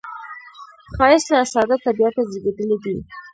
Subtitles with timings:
[0.93, 2.97] ښایست له ساده طبعیته زیږېدلی دی